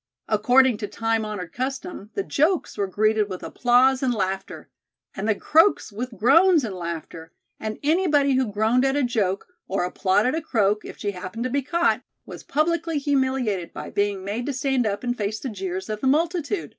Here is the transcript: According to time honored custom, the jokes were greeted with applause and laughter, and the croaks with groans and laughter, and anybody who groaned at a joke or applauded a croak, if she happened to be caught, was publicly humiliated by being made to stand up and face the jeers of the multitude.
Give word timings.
According 0.27 0.77
to 0.77 0.87
time 0.87 1.23
honored 1.23 1.53
custom, 1.53 2.09
the 2.15 2.23
jokes 2.23 2.75
were 2.75 2.87
greeted 2.87 3.29
with 3.29 3.43
applause 3.43 4.01
and 4.01 4.11
laughter, 4.11 4.67
and 5.13 5.29
the 5.29 5.35
croaks 5.35 5.91
with 5.91 6.17
groans 6.17 6.63
and 6.63 6.73
laughter, 6.73 7.33
and 7.59 7.77
anybody 7.83 8.33
who 8.35 8.51
groaned 8.51 8.83
at 8.83 8.95
a 8.95 9.03
joke 9.03 9.45
or 9.67 9.83
applauded 9.83 10.33
a 10.33 10.41
croak, 10.41 10.83
if 10.85 10.97
she 10.97 11.11
happened 11.11 11.43
to 11.43 11.51
be 11.51 11.61
caught, 11.61 12.01
was 12.25 12.41
publicly 12.41 12.97
humiliated 12.97 13.73
by 13.73 13.91
being 13.91 14.25
made 14.25 14.47
to 14.47 14.53
stand 14.53 14.87
up 14.87 15.03
and 15.03 15.19
face 15.19 15.39
the 15.39 15.49
jeers 15.49 15.87
of 15.87 16.01
the 16.01 16.07
multitude. 16.07 16.69